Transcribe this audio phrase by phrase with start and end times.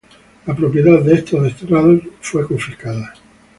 [0.47, 3.13] La propiedad de estos desterrados fue confiscada.